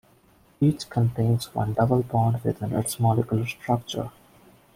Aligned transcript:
Each 0.59 0.89
contains 0.89 1.53
one 1.53 1.73
double 1.73 2.01
bond 2.01 2.43
within 2.43 2.73
its 2.73 2.99
molecular 2.99 3.45
structure. 3.45 4.09